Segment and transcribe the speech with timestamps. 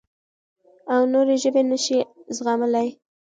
[0.93, 1.97] او نورې ژبې نه شي
[2.35, 2.87] زغملی.